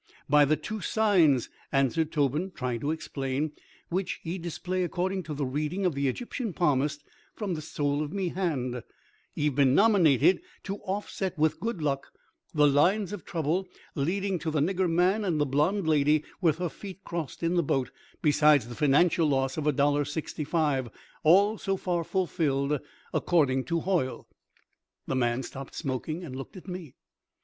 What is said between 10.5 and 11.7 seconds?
to offset with